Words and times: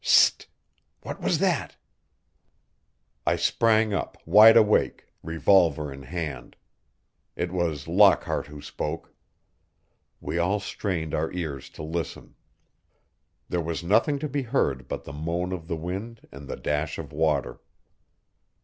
"S 0.03 0.07
s 0.07 0.31
t! 0.31 0.45
What 1.03 1.21
was 1.21 1.37
that?" 1.37 1.75
I 3.23 3.35
sprang 3.35 3.93
up, 3.93 4.17
wide 4.25 4.57
awake, 4.57 5.05
revolver 5.21 5.93
in 5.93 6.01
hand. 6.01 6.55
It 7.35 7.51
was 7.51 7.87
Lockhart 7.87 8.47
who 8.47 8.63
spoke. 8.63 9.13
We 10.19 10.39
all 10.39 10.59
strained 10.59 11.13
our 11.13 11.31
ears 11.33 11.69
to 11.77 11.83
listen. 11.83 12.33
There 13.47 13.61
was 13.61 13.83
nothing 13.83 14.17
to 14.17 14.27
be 14.27 14.41
heard 14.41 14.87
but 14.87 15.03
the 15.03 15.13
moan 15.13 15.51
of 15.51 15.67
the 15.67 15.77
wind 15.77 16.27
and 16.31 16.47
the 16.47 16.57
dash 16.57 16.97
of 16.97 17.13
water. 17.13 17.59